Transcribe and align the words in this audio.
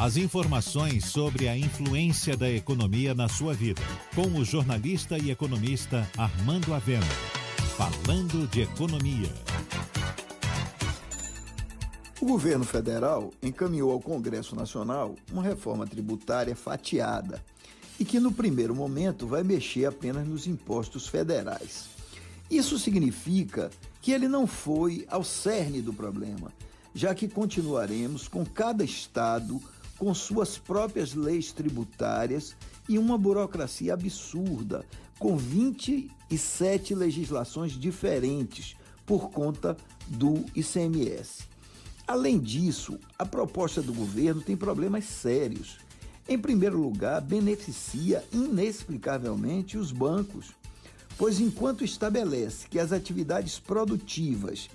As 0.00 0.16
informações 0.16 1.04
sobre 1.04 1.46
a 1.46 1.54
influência 1.54 2.34
da 2.34 2.50
economia 2.50 3.14
na 3.14 3.28
sua 3.28 3.52
vida, 3.52 3.82
com 4.14 4.28
o 4.28 4.42
jornalista 4.42 5.18
e 5.18 5.30
economista 5.30 6.10
Armando 6.16 6.72
Avena. 6.72 7.04
Falando 7.76 8.48
de 8.48 8.62
economia. 8.62 9.30
O 12.18 12.24
governo 12.24 12.64
federal 12.64 13.30
encaminhou 13.42 13.92
ao 13.92 14.00
Congresso 14.00 14.56
Nacional 14.56 15.16
uma 15.30 15.42
reforma 15.42 15.86
tributária 15.86 16.56
fatiada 16.56 17.44
e 17.98 18.04
que, 18.04 18.18
no 18.18 18.32
primeiro 18.32 18.74
momento, 18.74 19.26
vai 19.26 19.42
mexer 19.42 19.84
apenas 19.84 20.26
nos 20.26 20.46
impostos 20.46 21.06
federais. 21.08 21.90
Isso 22.50 22.78
significa 22.78 23.70
que 24.00 24.12
ele 24.12 24.28
não 24.28 24.46
foi 24.46 25.06
ao 25.10 25.22
cerne 25.22 25.82
do 25.82 25.92
problema, 25.92 26.50
já 26.94 27.14
que 27.14 27.28
continuaremos 27.28 28.28
com 28.28 28.46
cada 28.46 28.82
estado 28.82 29.60
com 30.00 30.14
suas 30.14 30.56
próprias 30.56 31.12
leis 31.12 31.52
tributárias 31.52 32.56
e 32.88 32.96
uma 32.96 33.18
burocracia 33.18 33.92
absurda, 33.92 34.82
com 35.18 35.36
27 35.36 36.94
legislações 36.94 37.72
diferentes 37.72 38.74
por 39.04 39.28
conta 39.28 39.76
do 40.08 40.42
ICMS. 40.56 41.42
Além 42.08 42.38
disso, 42.38 42.98
a 43.18 43.26
proposta 43.26 43.82
do 43.82 43.92
governo 43.92 44.40
tem 44.40 44.56
problemas 44.56 45.04
sérios. 45.04 45.76
Em 46.26 46.38
primeiro 46.38 46.80
lugar, 46.80 47.20
beneficia 47.20 48.24
inexplicavelmente 48.32 49.76
os 49.76 49.92
bancos, 49.92 50.52
pois 51.18 51.40
enquanto 51.40 51.84
estabelece 51.84 52.66
que 52.68 52.78
as 52.78 52.90
atividades 52.90 53.58
produtivas 53.58 54.70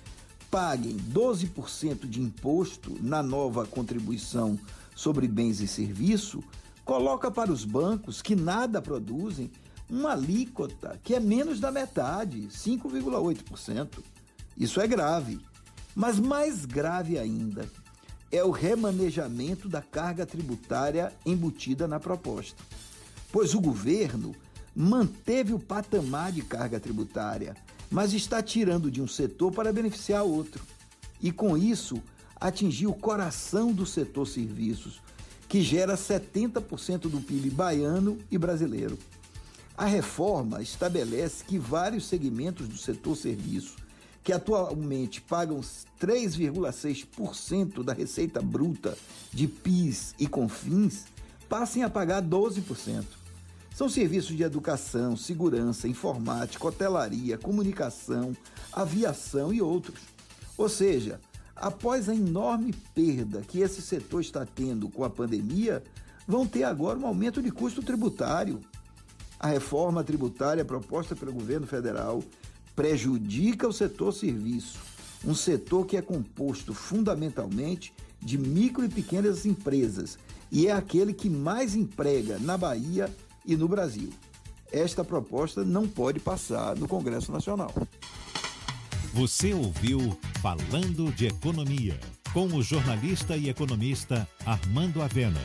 paguem 0.50 0.96
12% 0.96 2.08
de 2.08 2.20
imposto 2.20 2.96
na 3.00 3.22
nova 3.22 3.66
contribuição 3.66 4.58
sobre 4.94 5.28
bens 5.28 5.60
e 5.60 5.68
serviços, 5.68 6.44
coloca 6.84 7.30
para 7.30 7.52
os 7.52 7.64
bancos 7.64 8.22
que 8.22 8.34
nada 8.34 8.80
produzem 8.80 9.50
uma 9.88 10.12
alíquota 10.12 10.98
que 11.02 11.14
é 11.14 11.20
menos 11.20 11.60
da 11.60 11.70
metade, 11.70 12.48
5,8%. 12.48 13.98
Isso 14.56 14.80
é 14.80 14.86
grave. 14.86 15.40
Mas 15.94 16.18
mais 16.18 16.64
grave 16.64 17.18
ainda 17.18 17.68
é 18.30 18.42
o 18.42 18.50
remanejamento 18.50 19.68
da 19.68 19.80
carga 19.80 20.26
tributária 20.26 21.12
embutida 21.24 21.86
na 21.86 22.00
proposta. 22.00 22.62
Pois 23.30 23.54
o 23.54 23.60
governo 23.60 24.34
manteve 24.74 25.54
o 25.54 25.58
patamar 25.58 26.32
de 26.32 26.42
carga 26.42 26.78
tributária, 26.78 27.56
mas 27.90 28.12
está 28.12 28.42
tirando 28.42 28.90
de 28.90 29.00
um 29.00 29.08
setor 29.08 29.52
para 29.52 29.72
beneficiar 29.72 30.24
outro. 30.24 30.62
E 31.20 31.32
com 31.32 31.56
isso, 31.56 32.02
atingiu 32.40 32.90
o 32.90 32.94
coração 32.94 33.72
do 33.72 33.86
setor 33.86 34.26
serviços, 34.26 35.00
que 35.48 35.62
gera 35.62 35.96
70% 35.96 37.08
do 37.08 37.20
PIB 37.20 37.50
baiano 37.50 38.18
e 38.30 38.36
brasileiro. 38.36 38.98
A 39.76 39.84
reforma 39.84 40.62
estabelece 40.62 41.44
que 41.44 41.58
vários 41.58 42.06
segmentos 42.06 42.66
do 42.66 42.76
setor 42.76 43.16
serviço, 43.16 43.76
que 44.24 44.32
atualmente 44.32 45.20
pagam 45.20 45.60
3,6% 46.00 47.84
da 47.84 47.92
receita 47.92 48.40
bruta 48.40 48.96
de 49.32 49.46
PIS 49.46 50.14
e 50.18 50.26
CONFINS, 50.26 51.04
passem 51.48 51.82
a 51.82 51.90
pagar 51.90 52.22
12%. 52.22 53.04
São 53.76 53.90
serviços 53.90 54.34
de 54.34 54.42
educação, 54.42 55.18
segurança, 55.18 55.86
informática, 55.86 56.66
hotelaria, 56.66 57.36
comunicação, 57.36 58.34
aviação 58.72 59.52
e 59.52 59.60
outros. 59.60 60.00
Ou 60.56 60.66
seja, 60.66 61.20
após 61.54 62.08
a 62.08 62.14
enorme 62.14 62.72
perda 62.94 63.42
que 63.42 63.60
esse 63.60 63.82
setor 63.82 64.22
está 64.22 64.46
tendo 64.46 64.88
com 64.88 65.04
a 65.04 65.10
pandemia, 65.10 65.82
vão 66.26 66.46
ter 66.46 66.64
agora 66.64 66.98
um 66.98 67.06
aumento 67.06 67.42
de 67.42 67.50
custo 67.50 67.82
tributário. 67.82 68.62
A 69.38 69.48
reforma 69.48 70.02
tributária 70.02 70.64
proposta 70.64 71.14
pelo 71.14 71.34
governo 71.34 71.66
federal 71.66 72.24
prejudica 72.74 73.68
o 73.68 73.74
setor 73.74 74.14
serviço, 74.14 74.78
um 75.22 75.34
setor 75.34 75.84
que 75.84 75.98
é 75.98 76.00
composto 76.00 76.72
fundamentalmente 76.72 77.92
de 78.22 78.38
micro 78.38 78.86
e 78.86 78.88
pequenas 78.88 79.44
empresas 79.44 80.18
e 80.50 80.66
é 80.66 80.72
aquele 80.72 81.12
que 81.12 81.28
mais 81.28 81.74
emprega 81.74 82.38
na 82.38 82.56
Bahia 82.56 83.12
e 83.46 83.56
no 83.56 83.68
Brasil. 83.68 84.12
Esta 84.72 85.04
proposta 85.04 85.64
não 85.64 85.86
pode 85.86 86.18
passar 86.20 86.76
no 86.76 86.88
Congresso 86.88 87.30
Nacional. 87.30 87.72
Você 89.12 89.54
ouviu 89.54 90.18
Falando 90.42 91.10
de 91.12 91.26
Economia, 91.26 91.98
com 92.32 92.46
o 92.46 92.62
jornalista 92.62 93.36
e 93.36 93.48
economista 93.48 94.28
Armando 94.44 95.00
Avena. 95.00 95.40